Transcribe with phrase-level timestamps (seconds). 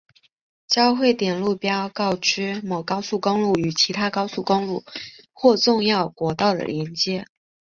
[0.67, 4.83] 交汇点路标告知某高速公路与其他高速公路
[5.31, 7.27] 或重要国道的连接。